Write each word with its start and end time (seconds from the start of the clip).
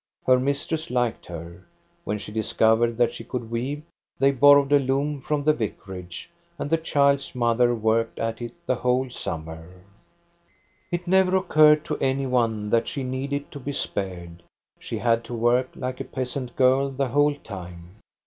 Her 0.25 0.39
mistress 0.39 0.89
liked 0.89 1.27
her; 1.27 1.63
when 2.05 2.17
she 2.17 2.31
discovered 2.31 2.97
that 2.97 3.13
she 3.13 3.23
could 3.23 3.51
weave, 3.51 3.83
they 4.17 4.31
borrowed 4.31 4.71
a 4.71 4.79
loom 4.79 5.21
from 5.21 5.43
the 5.43 5.53
vicar 5.53 5.93
age, 5.93 6.27
and 6.57 6.71
the 6.71 6.77
child's 6.77 7.35
mother 7.35 7.75
worked 7.75 8.17
at 8.17 8.41
it 8.41 8.53
the 8.65 8.73
whole 8.73 9.11
summer. 9.11 9.63
It 10.91 11.07
never 11.07 11.35
occurred 11.37 11.85
to 11.85 11.99
any 11.99 12.25
one 12.25 12.71
that 12.71 12.87
she 12.87 13.03
needed 13.03 13.51
to 13.51 13.59
be 13.59 13.73
spared; 13.73 14.41
she 14.79 14.97
had 14.97 15.23
to 15.25 15.35
work 15.35 15.69
like 15.75 15.99
a 16.01 16.05
peasant 16.05 16.55
girl 16.55 16.89
the 16.89 17.09
whole 17.09 17.35
time. 17.35 17.97